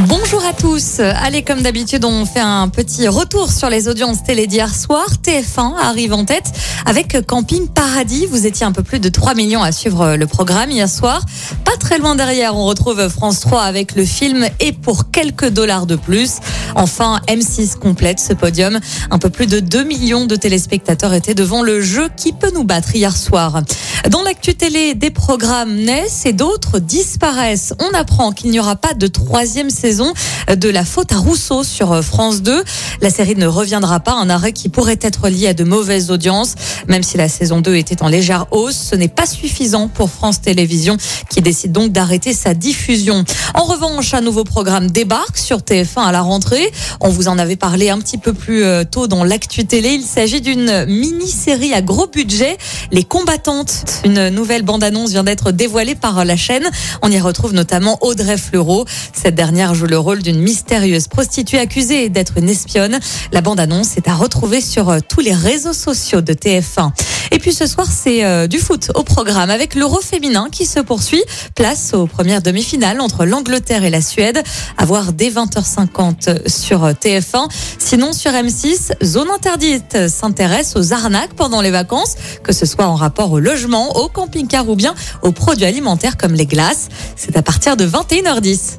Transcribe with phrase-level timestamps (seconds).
[0.00, 1.00] Bonjour à tous.
[1.00, 5.06] Allez, comme d'habitude, on fait un petit retour sur les audiences télé d'hier soir.
[5.24, 6.52] TF1 arrive en tête
[6.84, 8.26] avec Camping Paradis.
[8.26, 11.24] Vous étiez un peu plus de 3 millions à suivre le programme hier soir.
[11.64, 15.86] Pas très loin derrière, on retrouve France 3 avec le film et pour quelques dollars
[15.86, 16.40] de plus.
[16.74, 18.78] Enfin, M6 complète ce podium.
[19.10, 22.64] Un peu plus de 2 millions de téléspectateurs étaient devant le jeu qui peut nous
[22.64, 23.62] battre hier soir.
[24.10, 27.72] Dans l'actu télé, des programmes naissent et d'autres disparaissent.
[27.80, 32.02] On apprend qu'il n'y aura pas de troisième saison de La Faute à Rousseau sur
[32.02, 32.64] France 2.
[33.02, 36.56] La série ne reviendra pas, un arrêt qui pourrait être lié à de mauvaises audiences.
[36.88, 40.40] Même si la saison 2 était en légère hausse, ce n'est pas suffisant pour France
[40.40, 40.96] Télévisions
[41.30, 43.24] qui décide donc d'arrêter sa diffusion.
[43.54, 46.72] En revanche, un nouveau programme débarque sur TF1 à la rentrée.
[47.00, 49.90] On vous en avait parlé un petit peu plus euh, tôt dans l'actu télé.
[49.90, 52.58] Il s'agit d'une mini-série à gros budget,
[52.90, 53.84] Les Combattantes.
[54.04, 56.68] Une nouvelle bande-annonce vient d'être dévoilée par la chaîne.
[57.02, 58.84] On y retrouve notamment Audrey Fleurot.
[59.12, 62.98] Cette dernière joue le rôle d'une mystérieuse prostituée accusée d'être une espionne.
[63.30, 66.92] La bande-annonce est à retrouver sur euh, tous les réseaux sociaux de TF1.
[67.30, 70.80] Et puis ce soir, c'est euh, du foot au programme avec l'Euro féminin qui se
[70.80, 71.22] poursuit.
[71.54, 74.42] Place aux premières demi-finales entre l'Angleterre et la Suède.
[74.78, 77.48] À voir dès 20h50 sur euh, TF1.
[77.78, 82.94] Sinon, sur M6, Zone Interdite s'intéresse aux arnaques pendant les vacances, que ce soit en
[82.94, 86.88] rapport au logement, au camping-car ou bien aux produits alimentaires comme les glaces.
[87.14, 88.78] C'est à partir de 21h10.